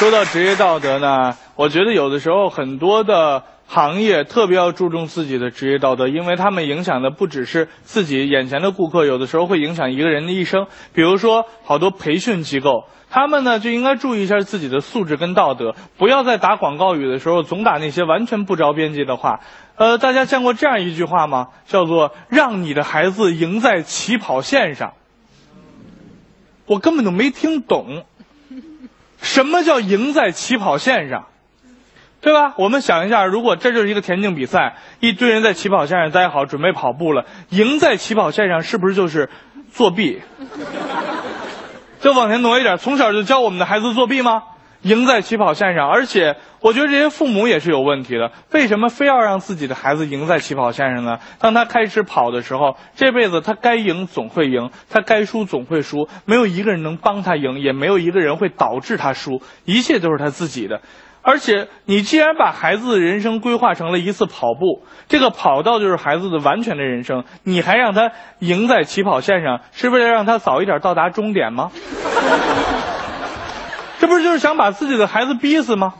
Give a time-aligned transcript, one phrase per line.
[0.00, 10.68] 说到职业道德呢，我觉得有的时候很多的行业特别要注重自己的职业道德，因为他们影响的不只是自己眼前的顾客，有的时候会影响一个人的一生。
[10.94, 19.40] 比如说，好多培训机构，他们呢就应该注意一下自己的素质跟道德，不要在打广告语的时候总打那些完全不着边际的话。
[19.76, 21.48] 呃，大家见过这样一句话吗？
[21.66, 24.94] 叫做“让你的孩子赢在起跑线上”。
[26.64, 28.06] 我根本就没听懂。
[29.30, 31.26] 什么叫赢在起跑线上，
[32.20, 32.54] 对吧？
[32.56, 39.30] 我们想一下，如果这就是一个田径比赛，一堆人在起跑线上待好，准备跑步了，赢在起跑线上是不是就是
[39.70, 40.20] 作弊？
[42.00, 44.42] 就往前挪一点，从小就教我们的孩子作弊吗？
[44.82, 48.32] 赢在起跑线上，而且我觉得这些父母也是有问题的。
[48.52, 51.18] 为什么非要让自己的孩子赢在起跑线上呢？
[51.38, 60.80] 当他开始跑的时候，这辈子他该赢总会赢，他该输总会输，没有一个人能帮他赢，也没有一个人会导致他输，一切都是他自己的。
[61.22, 71.70] 而且，你既然把孩子的人生规划成了一次跑步，这个跑道就是孩子的完全的人生，你还让他赢在起跑线上，是为了让他早一点到达终点吗？
[74.00, 75.92] 这不是就是想把自己的孩子逼死吗？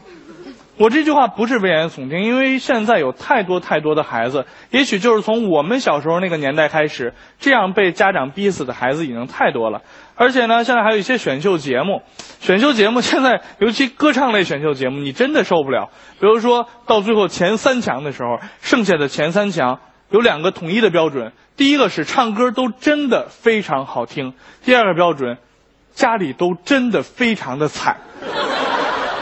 [0.77, 9.83] 我这句话不是危言耸听，因为现在有太多太多的孩子，也许就是从我们小时候那个年代开始，这样被家长逼死的孩子已经太多了。
[10.15, 12.01] 而且呢，现在还有一些选秀节目，
[12.39, 15.91] 选秀节目 现在尤其歌唱类选秀节目，你真的受不了。
[16.19, 19.79] 比如说到最后前三强的时候，剩下的前三强
[20.09, 24.31] 有两个统一的标准：第一个是唱歌都真的非常好听；
[24.63, 25.37] 第二个标准。
[25.93, 27.97] 家里都真的非常的惨，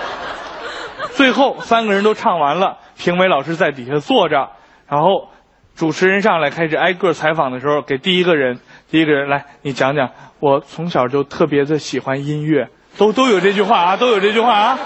[1.14, 4.50] 最后三个人都唱完了，评委老师在底下坐着，
[4.88, 5.30] 然后
[5.75, 8.59] 主持人上来开始挨个采访的时候，给第一个人，
[8.90, 14.80] 第一个人来，你讲讲，我从小就特别的喜欢音乐，都都有这句话啊，都有这句话啊，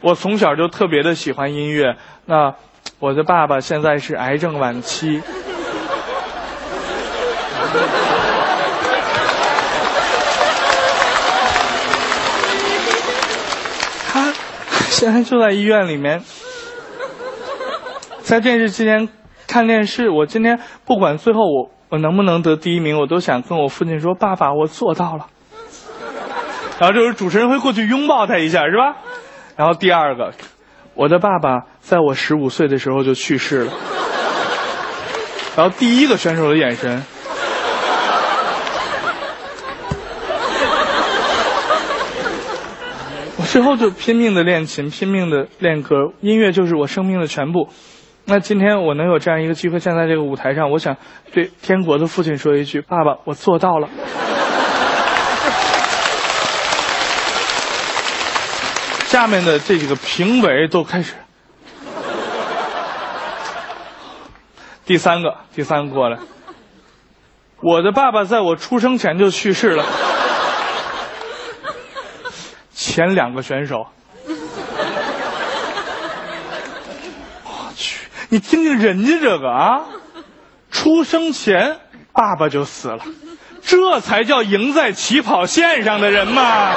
[0.00, 2.54] 我从小就特别的喜欢音乐，那
[2.98, 5.20] 我的爸爸现在是癌症晚期。
[14.90, 16.20] 现在就在医院里面，
[18.20, 19.08] 在电视机前
[19.46, 20.10] 看电视。
[20.10, 25.28] 我今天不管最后我我能不能得第一名，我都想跟我父亲说：“爸爸，我做到了。”
[26.78, 28.96] 然后这时候主持人会过去拥抱他一下，是吧？
[29.56, 30.32] 然后第二个，
[30.94, 33.72] 我的爸爸在我十五岁的时候就去世了。
[35.56, 37.02] 然后第一个选手的眼神。
[43.50, 47.68] 之后就拼命的练琴，拼命的练歌，音乐就是我生命的全部。
[48.26, 50.96] 那今天我能有这样一个机会站在这个舞台上，我想
[51.32, 53.88] 对天国的父亲说一句：爸爸，我做到了。
[59.06, 61.14] 下面的这几个评委都开始。
[64.86, 66.18] 第三个，第三个过来。
[67.60, 69.84] 我的爸爸在我出生前就去世了。
[72.90, 73.86] 前两个选手，
[77.44, 79.82] 我去，你听听人家这个啊，
[80.72, 81.76] 出生前
[82.12, 82.98] 爸爸就死了，
[83.62, 86.74] 这才叫赢在起跑线上的人嘛。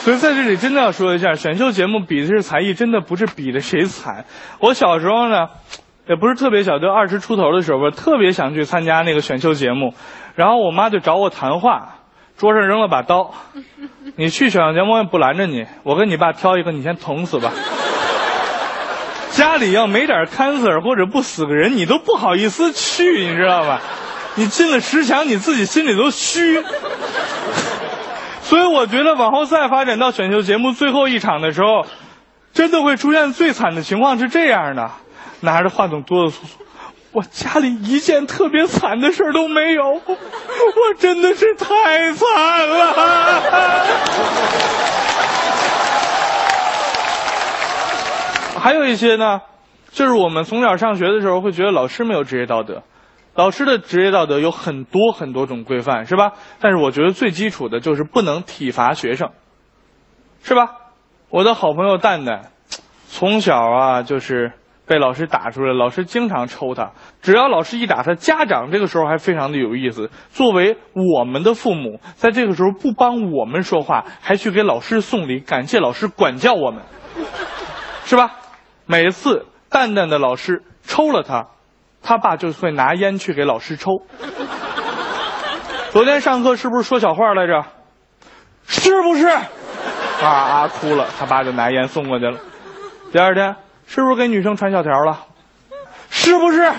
[0.00, 4.26] 所以在这里真的要说一下，选秀节目比的是才艺，真的不是比的谁惨。
[4.60, 5.48] 我小时候呢。
[6.08, 9.94] 也不是特别小，就二十出头的时候，吧特别想去参加那个选秀节目，
[10.34, 11.96] 然后我妈就找我谈话，
[12.36, 13.34] 桌上扔了把刀，
[14.16, 17.52] 你去选秀节目我也不拦着你，我跟你爸挑一个，你先捅死吧。
[19.32, 23.80] 家里要没点 cancer 或者不死个人，你都不好意思去，你知道吧？
[24.36, 26.62] 你进了十强，你自己心里都虚。
[28.42, 31.84] 所以我觉得往后再发展到选秀节目最后一场的时候，
[32.52, 34.90] 真的会出现最惨的情况是这样的。
[35.40, 36.56] 拿着话筒哆哆嗦嗦，
[37.12, 40.02] 我家里一件特别惨的事都没有，我
[40.98, 42.92] 真的是太惨了。
[48.58, 49.40] 还有一些呢，
[49.92, 52.82] 就是我们从小上学的时候会觉得老师没有职业道德，
[53.34, 56.32] 老师的职业道德有很多很多种规范，是吧？
[56.60, 59.30] 但是我觉得最基础的就是不能体罚学生，
[60.42, 60.72] 是吧？
[61.28, 62.50] 我的好朋友蛋蛋，
[63.08, 64.52] 从小啊就是。
[64.86, 66.92] 被老师打出来，老师经常抽他。
[67.20, 70.10] 只要老师一打他，家长这个时候还非常的有意思。
[70.30, 76.82] 作为我们的父母，在这个时候不帮我们说话，还去给老师送礼，感谢老师管教我们，
[78.04, 78.32] 是吧？
[78.86, 81.48] 每次蛋蛋的老师抽了他，
[82.02, 83.90] 他爸就会拿烟去给老师抽。
[85.90, 87.64] 昨天上课是不是说小话来着？
[88.68, 89.26] 是不是？
[89.26, 92.38] 啊啊哭了，他爸就拿烟送过去了。
[93.12, 93.56] 第二天
[93.86, 95.26] 是不是给女生传小条了？
[96.10, 96.62] 是不是？
[96.62, 96.74] 哎呀，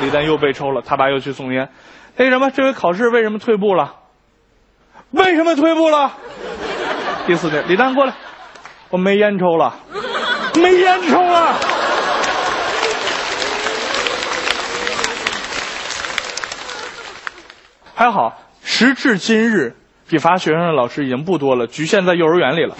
[0.00, 1.68] 李丹又被抽了，他爸又去送烟。
[2.16, 3.94] 那什么，这回考试为什么退步了？
[5.10, 6.12] 为什么退步了？
[7.26, 8.14] 第四天，李丹过来，
[8.90, 9.74] 我没烟抽了，
[10.54, 11.54] 没烟抽了。
[17.94, 19.76] 还好，时至今日，
[20.08, 22.74] 体罚学生的老师已经不多了，局限在幼儿园里了。